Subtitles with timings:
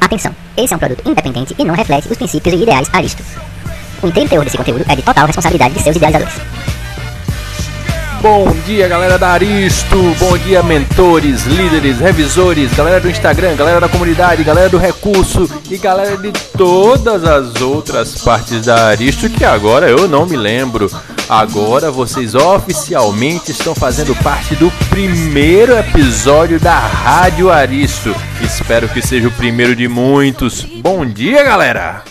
[0.00, 3.22] Atenção, esse é um produto independente e não reflete os princípios e ideais Aristo.
[4.02, 6.34] O inteiro teor desse conteúdo é de total responsabilidade de seus idealizadores.
[8.22, 9.96] Bom dia, galera da Aristo.
[10.18, 15.78] Bom dia, mentores, líderes, revisores, galera do Instagram, galera da comunidade, galera do recurso e
[15.78, 20.90] galera de todas as outras partes da Aristo que agora eu não me lembro.
[21.30, 28.12] Agora vocês oficialmente estão fazendo parte do primeiro episódio da Rádio Aristo.
[28.42, 30.64] Espero que seja o primeiro de muitos.
[30.64, 32.02] Bom dia, galera!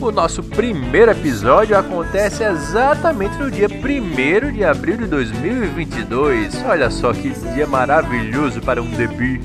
[0.00, 6.62] O nosso primeiro episódio acontece exatamente no dia 1 de abril de 2022.
[6.64, 9.42] Olha só que dia maravilhoso para um debut.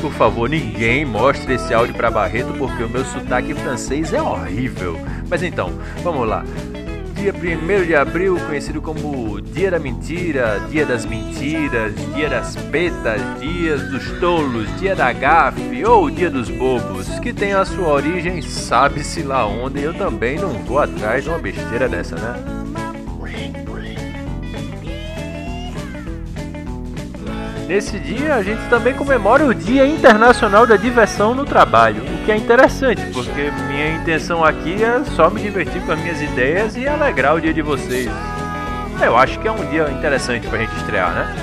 [0.00, 4.98] Por favor, ninguém mostre esse áudio para Barreto porque o meu sotaque francês é horrível.
[5.28, 6.44] Mas então, vamos lá
[7.18, 13.20] dia 1 de abril, conhecido como Dia da Mentira, Dia das Mentiras, Dia das Petas,
[13.40, 18.40] Dias dos Tolos, Dia da Gafe ou Dia dos Bobos, que tem a sua origem
[18.40, 22.57] sabe-se lá onde, eu também não vou atrás de uma besteira dessa, né?
[27.68, 32.32] Nesse dia, a gente também comemora o Dia Internacional da Diversão no Trabalho, o que
[32.32, 36.88] é interessante, porque minha intenção aqui é só me divertir com as minhas ideias e
[36.88, 38.10] alegrar o dia de vocês.
[39.04, 41.36] Eu acho que é um dia interessante pra gente estrear, né?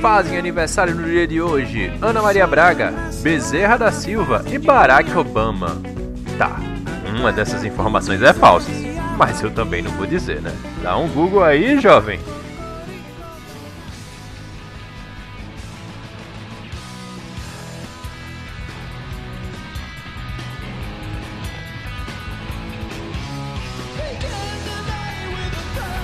[0.00, 5.82] Fazem aniversário no dia de hoje Ana Maria Braga, Bezerra da Silva e Barack Obama.
[6.38, 6.60] Tá,
[7.18, 8.87] uma dessas informações é falsa
[9.18, 10.54] mas eu também não vou dizer, né?
[10.80, 12.20] Dá um Google aí, jovem.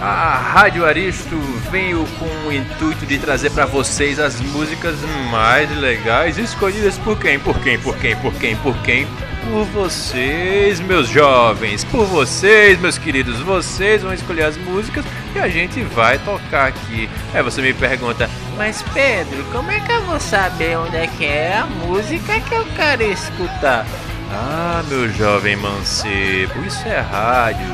[0.02, 1.38] A Rádio Aristo
[1.70, 4.96] veio com o intuito de trazer para vocês as músicas
[5.30, 7.38] mais legais escolhidas por quem?
[7.38, 7.78] Por quem?
[7.78, 8.16] Por quem?
[8.16, 8.56] Por quem?
[8.56, 9.06] Por quem?
[9.06, 9.33] Por
[9.64, 15.82] vocês, meus jovens, por vocês, meus queridos, vocês vão escolher as músicas e a gente
[15.82, 17.08] vai tocar aqui.
[17.32, 21.24] Aí você me pergunta, mas Pedro, como é que eu vou saber onde é que
[21.24, 23.86] é a música que eu quero escutar?
[24.30, 27.66] Ah, meu jovem mancebo, isso é rádio.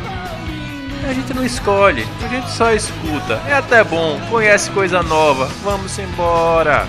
[1.09, 3.41] A gente não escolhe, a gente só escuta.
[3.49, 5.47] É até bom, conhece coisa nova.
[5.65, 6.87] Vamos embora.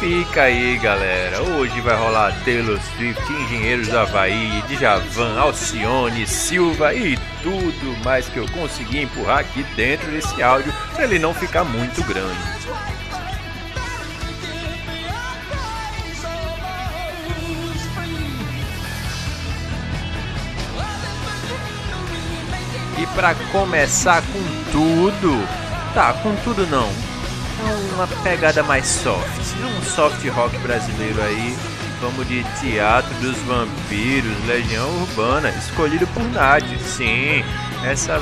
[0.00, 1.42] Fica aí, galera.
[1.42, 8.36] Hoje vai rolar Taylor Swift, Engenheiros do Havaí, Djavan, Alcione, Silva e tudo mais que
[8.36, 12.38] eu consegui empurrar aqui dentro desse áudio para ele não ficar muito grande.
[22.98, 25.44] E para começar com tudo,
[25.92, 26.88] tá, com tudo não,
[27.94, 29.47] uma pegada mais soft,
[29.88, 31.56] soft rock brasileiro aí.
[32.00, 36.78] Vamos de Teatro dos Vampiros, Legião Urbana, escolhido por Nádia.
[36.78, 37.42] Sim,
[37.84, 38.18] essa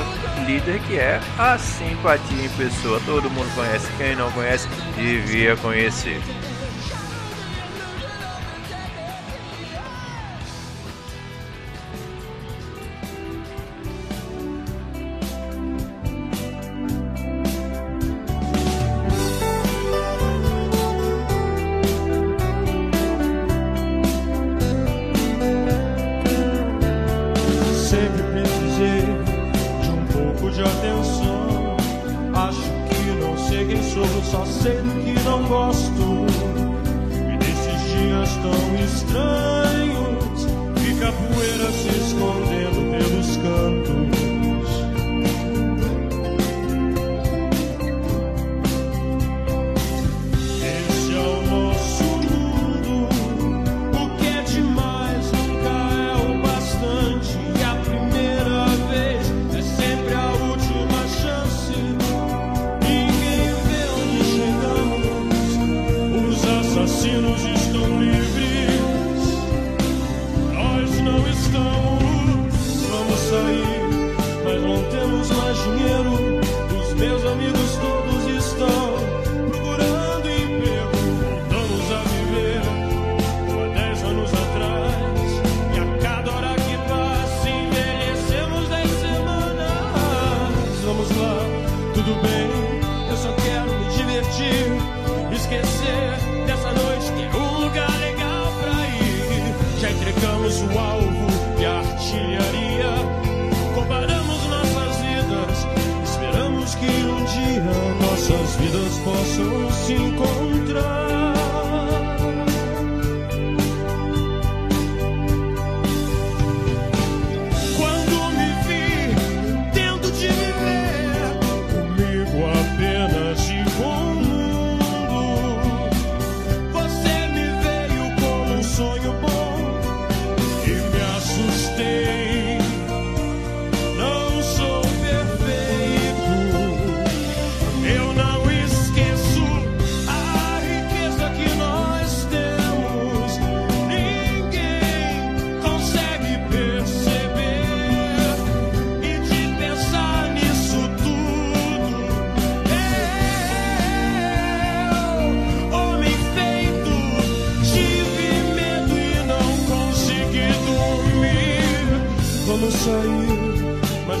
[0.47, 2.99] líder que é a simpatia em pessoa.
[3.05, 6.19] Todo mundo conhece, quem não conhece, devia conhecer.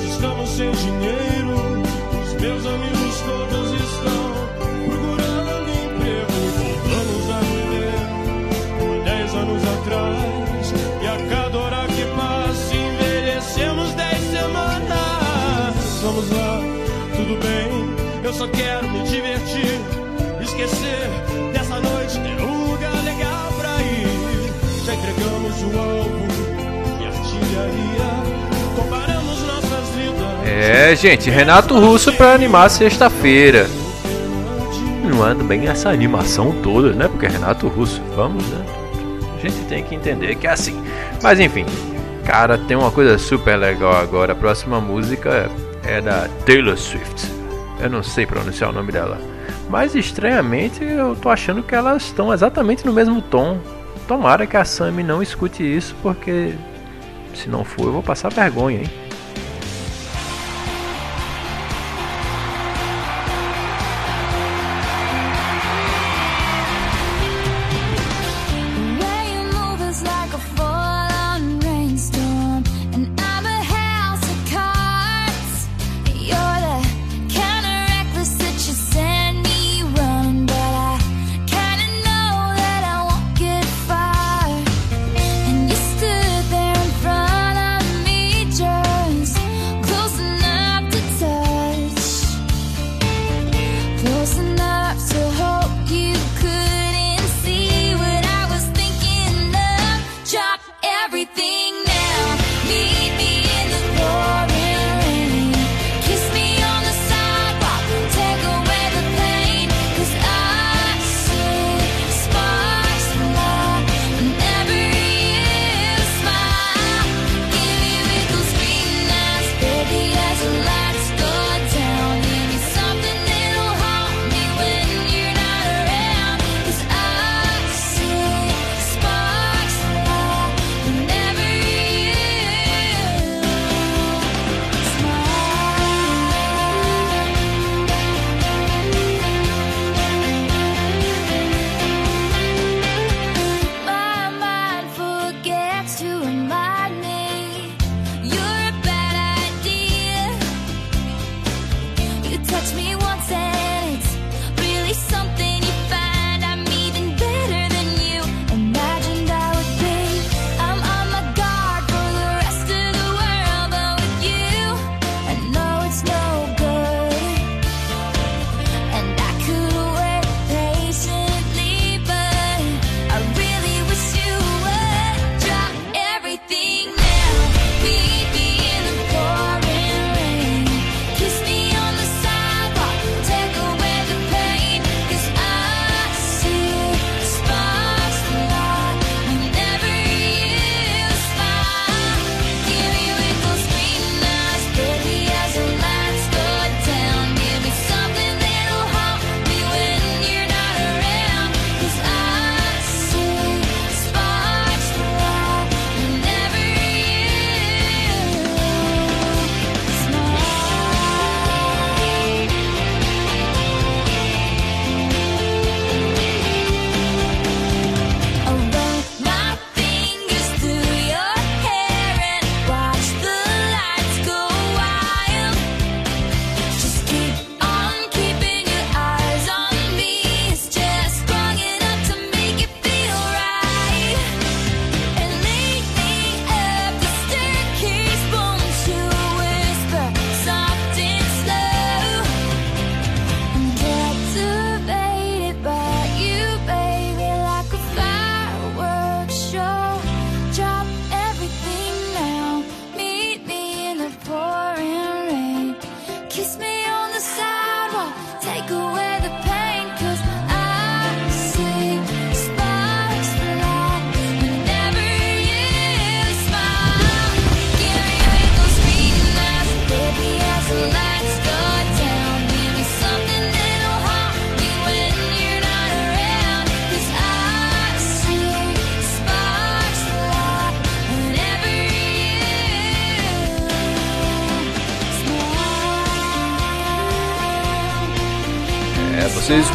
[0.03, 1.81] Estamos sem dinheiro.
[2.23, 4.33] Os meus amigos todos estão
[4.85, 6.37] procurando emprego.
[6.57, 7.99] Voltamos a viver
[8.79, 10.73] como 10 anos atrás.
[11.01, 15.75] E a cada hora que passa, envelhecemos 10 semanas.
[16.03, 16.59] Vamos lá,
[17.15, 18.23] tudo bem.
[18.23, 19.79] Eu só quero me divertir,
[20.41, 21.09] esquecer
[21.53, 24.53] dessa noite, ter um lugar legal pra ir.
[24.85, 26.27] Já entregamos o alvo
[27.01, 27.97] e artilharia.
[28.77, 29.16] Vidas.
[30.49, 33.67] É, gente, Renato Russo pra animar sexta-feira.
[35.03, 37.09] Não anda bem essa animação toda, né?
[37.09, 38.65] Porque é Renato Russo, vamos, né?
[39.37, 40.81] A gente tem que entender que é assim.
[41.21, 41.65] Mas enfim,
[42.25, 44.31] cara, tem uma coisa super legal agora.
[44.31, 45.51] A próxima música
[45.83, 47.29] é da Taylor Swift.
[47.79, 49.19] Eu não sei pronunciar o nome dela.
[49.69, 53.59] Mas estranhamente eu tô achando que elas estão exatamente no mesmo tom.
[54.07, 56.53] Tomara que a Sammy não escute isso, porque
[57.33, 58.89] se não for eu vou passar vergonha, hein?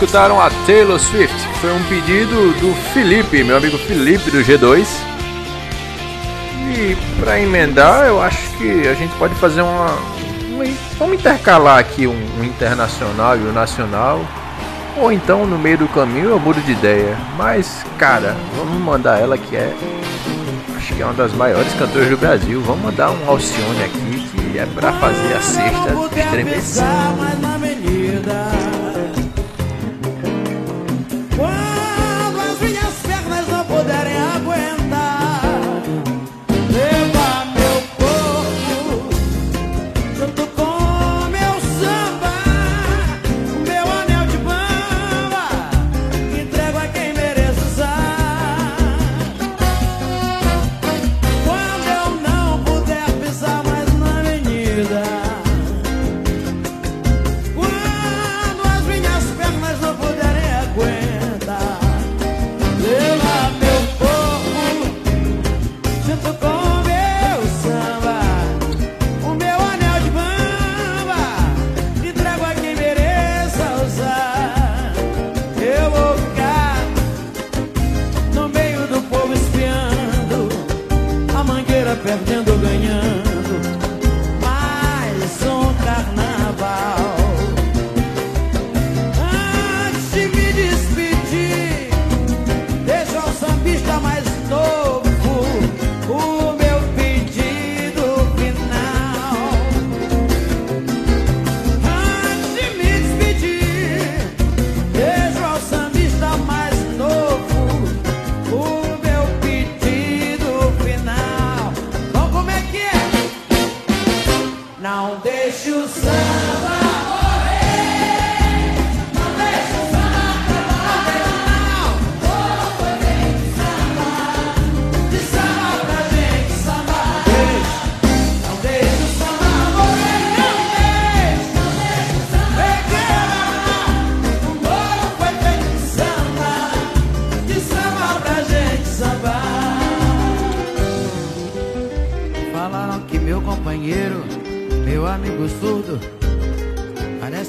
[0.02, 4.84] Escutaram a Taylor Swift, foi um pedido do Felipe, meu amigo Felipe do G2.
[6.76, 9.92] E para emendar, eu acho que a gente pode fazer uma.
[10.50, 10.64] uma
[10.98, 14.20] vamos intercalar aqui um, um internacional e um nacional.
[14.96, 17.16] Ou então no meio do caminho eu mudo de ideia.
[17.38, 19.72] Mas, cara, vamos mandar ela que é.
[20.76, 22.60] Acho que é uma das maiores cantoras do Brasil.
[22.62, 26.82] Vamos mandar um Alcione aqui que é pra fazer a sexta estremecer.
[82.02, 82.51] Perdendo,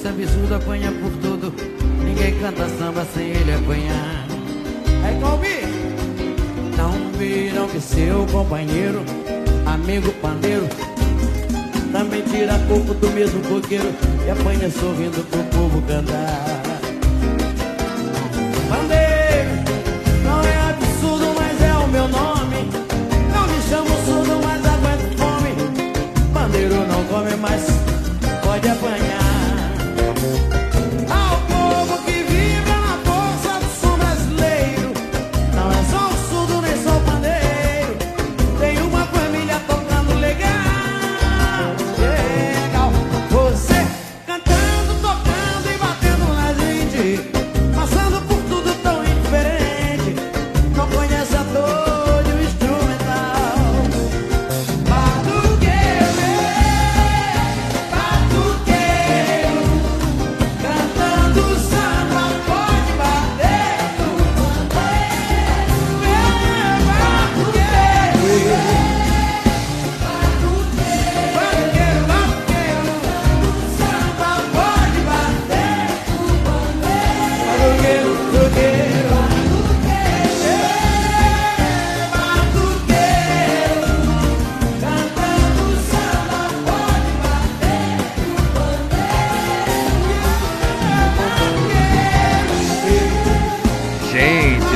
[0.09, 1.53] absurdo, apanha por tudo.
[2.03, 4.25] Ninguém canta samba sem ele apanhar.
[5.03, 5.63] Aí, Calbi,
[6.77, 9.01] não viram que seu companheiro,
[9.65, 10.67] amigo pandeiro,
[11.91, 13.93] também tira coco do mesmo coqueiro
[14.25, 16.52] e apanha sorrindo pro povo cantar.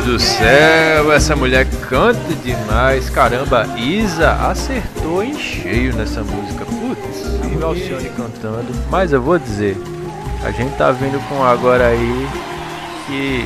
[0.08, 3.10] Do céu, essa mulher canta demais.
[3.10, 6.64] Caramba, Isa acertou em cheio nessa música.
[6.64, 8.74] Putz, o Alcione cantando.
[8.90, 9.76] Mas eu vou dizer,
[10.46, 12.28] a gente tá vindo com agora aí
[13.06, 13.46] que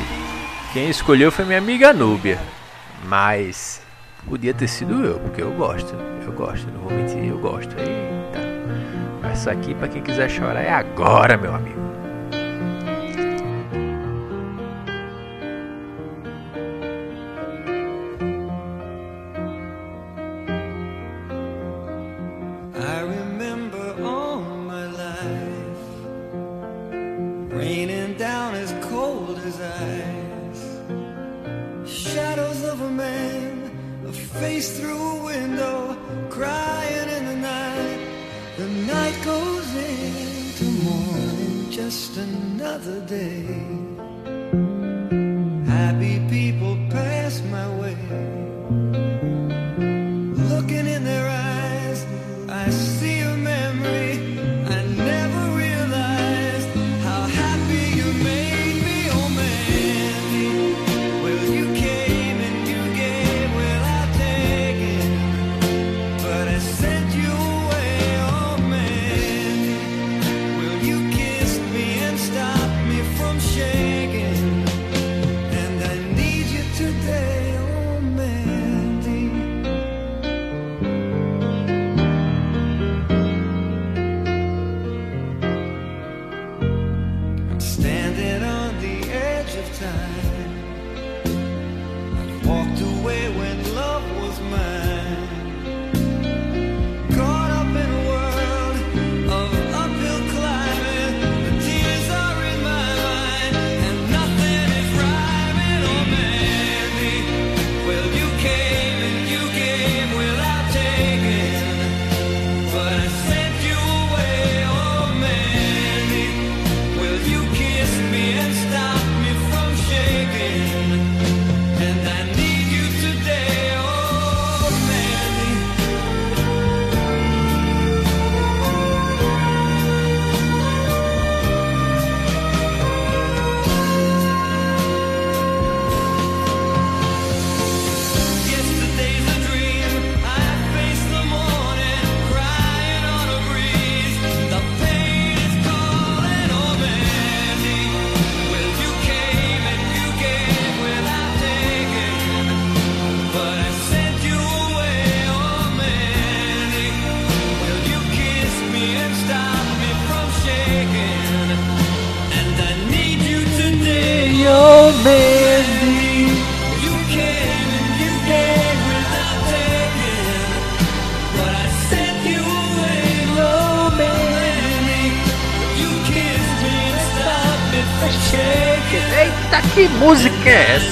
[0.72, 2.38] quem escolheu foi minha amiga Núbia.
[3.06, 3.82] Mas
[4.28, 5.92] podia ter sido eu, porque eu gosto.
[6.24, 7.74] Eu gosto, não vou mentir, eu gosto.
[7.76, 9.28] Eita.
[9.32, 11.91] Essa aqui, pra quem quiser chorar, é agora, meu amigo.
[41.84, 43.91] Just another day.
[89.72, 90.52] Time.
[92.44, 92.91] Walked away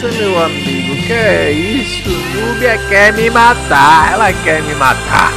[0.08, 0.96] meu amigo?
[1.06, 2.08] Que é isso?
[2.08, 5.32] Núbia quer me matar, ela quer me matar.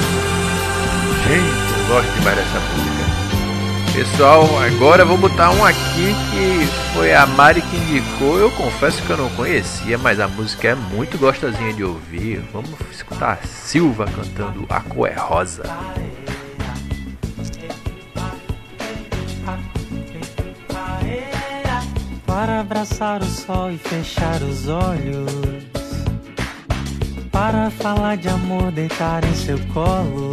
[1.28, 2.94] Gente, eu gosto demais dessa música.
[3.94, 8.40] Pessoal, agora vou botar um aqui que foi a Mari que indicou.
[8.40, 12.42] Eu confesso que eu não conhecia, mas a música é muito gostosinha de ouvir.
[12.52, 15.64] Vamos escutar a Silva cantando A Cor é Rosa.
[22.44, 25.32] Para abraçar o sol e fechar os olhos.
[27.32, 30.30] Para falar de amor, deitar em seu colo.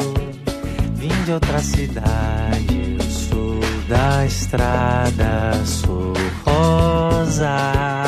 [0.96, 6.12] Vim de outra cidade, eu sou da estrada, sou
[6.44, 8.02] rosa.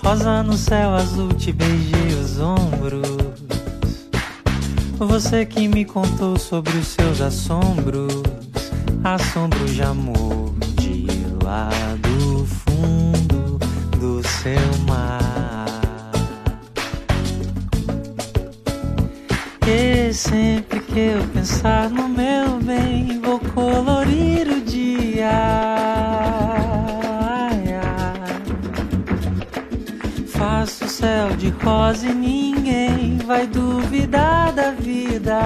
[0.00, 3.18] Rosa no céu azul, te beijei os ombros.
[4.96, 8.47] Você que me contou sobre os seus assombros,
[9.04, 11.06] assombros de amor de
[11.44, 11.68] lá
[12.02, 13.58] do fundo
[13.98, 15.66] do seu mar.
[19.66, 25.30] E sempre que eu pensar no meu bem, vou colorir o dia.
[30.28, 35.38] Faço o céu de rosa e ninguém vai duvidar da vida.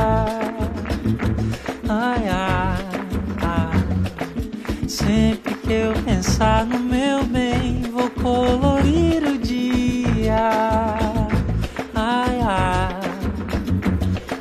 [1.88, 2.81] Ai, ai.
[5.04, 10.96] Sempre que eu pensar no meu bem, vou colorir o dia.
[11.92, 13.00] Ai, ai.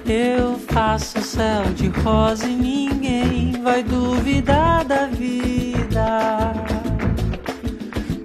[0.05, 6.53] Eu faço céu de rosa e ninguém vai duvidar da vida.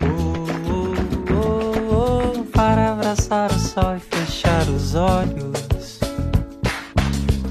[0.03, 6.01] Oh, oh, oh, oh, para abraçar o sol e fechar os olhos.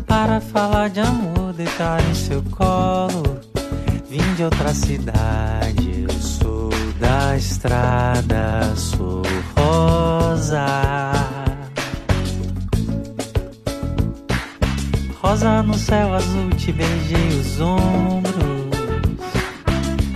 [0.05, 3.34] Para falar de amor, deitar em seu colo.
[4.35, 6.69] De outra cidade, eu sou
[6.99, 9.21] da estrada, sou
[9.55, 11.13] rosa.
[15.21, 18.35] Rosa no céu azul, te beijei os ombros.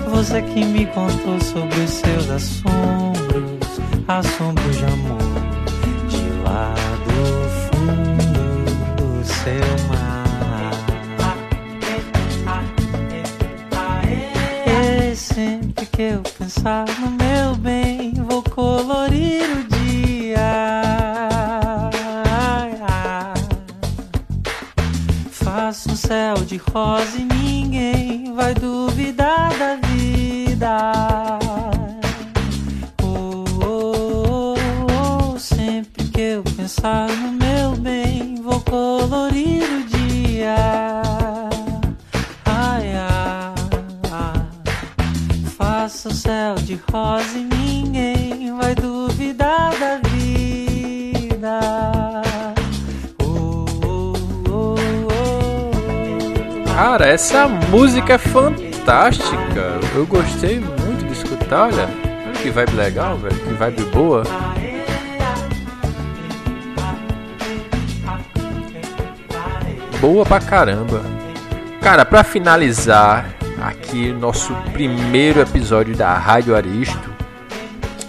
[0.10, 5.18] Você que me contou sobre os seus assombros, assombros de amor,
[6.10, 6.74] de lá
[7.06, 9.89] do fundo do seu
[16.00, 20.40] que eu pensar no meu bem, vou colorir o dia.
[22.26, 23.34] Ai, ai.
[25.30, 28.89] Faço um céu de rosa e ninguém vai duvidar
[46.00, 51.60] Faça o céu de rosa e ninguém vai duvidar da vida.
[56.74, 59.78] Cara, essa música é fantástica.
[59.94, 61.90] Eu gostei muito de escutar, olha.
[62.28, 63.38] Olha que vibe legal, velho.
[63.38, 64.24] Que vibe boa.
[70.00, 71.04] Boa pra caramba.
[71.82, 73.39] Cara, pra finalizar
[73.90, 77.10] aqui nosso primeiro episódio da Rádio Aristo,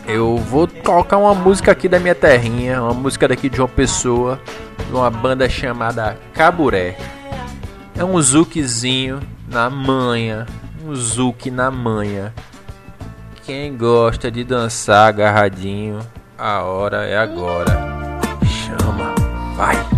[0.06, 4.38] eu vou colocar uma música aqui da minha terrinha, uma música daqui de uma pessoa,
[4.86, 6.98] de uma banda chamada Caburé.
[7.96, 10.44] É um zuquezinho na manha,
[10.84, 12.34] um zuque na manha.
[13.46, 16.00] Quem gosta de dançar agarradinho,
[16.36, 17.72] a hora é agora.
[18.44, 19.14] Chama,
[19.56, 19.89] vai.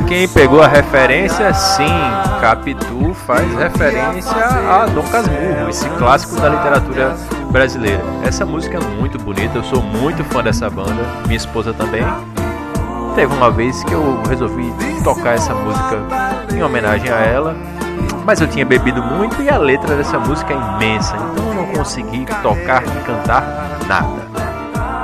[0.00, 1.88] Quem pegou a referência, sim,
[2.40, 7.16] Capitu faz referência a Dom Casmurro, esse clássico da literatura
[7.50, 8.02] brasileira.
[8.24, 12.04] Essa música é muito bonita, eu sou muito fã dessa banda, minha esposa também.
[13.14, 15.98] Teve uma vez que eu resolvi tocar essa música
[16.54, 17.56] em homenagem a ela,
[18.24, 21.66] mas eu tinha bebido muito e a letra dessa música é imensa, então eu não
[21.66, 24.28] consegui tocar e cantar nada.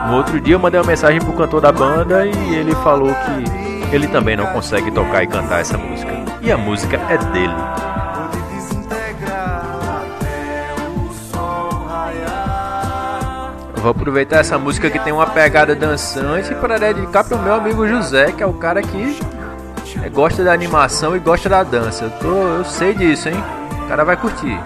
[0.08, 3.73] No outro dia eu mandei uma mensagem pro cantor da banda e ele falou que
[3.94, 6.12] ele também não consegue tocar e cantar essa música.
[6.42, 7.54] E a música é dele.
[13.76, 18.32] Vou aproveitar essa música que tem uma pegada dançante para dedicar pro meu amigo José,
[18.32, 19.18] que é o cara que
[20.12, 22.04] gosta da animação e gosta da dança.
[22.04, 23.36] Eu, tô, eu sei disso, hein?
[23.84, 24.58] O cara vai curtir.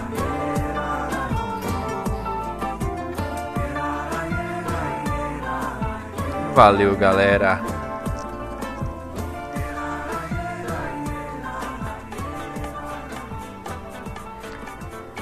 [6.55, 7.78] Valeu, galera.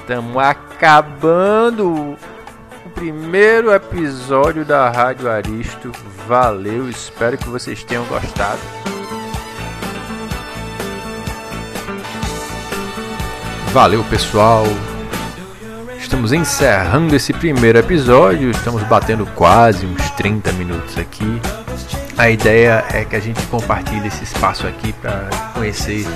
[0.07, 2.15] Estamos acabando
[2.85, 5.91] o primeiro episódio da Rádio Aristo.
[6.25, 8.61] Valeu, espero que vocês tenham gostado.
[13.73, 14.63] Valeu, pessoal.
[15.99, 18.49] Estamos encerrando esse primeiro episódio.
[18.49, 21.41] Estamos batendo quase uns 30 minutos aqui.
[22.17, 26.07] A ideia é que a gente compartilhe esse espaço aqui para conhecer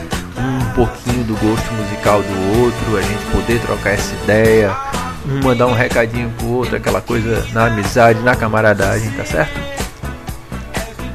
[0.42, 4.76] um pouquinho do gosto musical do outro, a gente poder trocar essa ideia,
[5.26, 9.60] um mandar um recadinho pro outro, aquela coisa na amizade, na camaradagem, tá certo?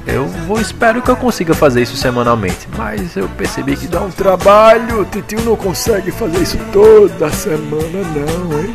[0.06, 4.10] Eu vou espero que eu consiga fazer isso semanalmente, mas eu percebi que dá um
[4.10, 8.72] trabalho, o Titio não consegue fazer isso toda semana não, hein?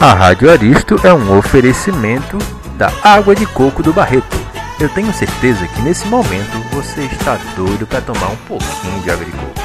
[0.00, 2.38] A Rádio Aristo é um oferecimento
[2.78, 4.36] da água de coco do Barreto.
[4.78, 9.24] Eu tenho certeza que nesse momento você está doido para tomar um pouquinho de água
[9.24, 9.57] de coco.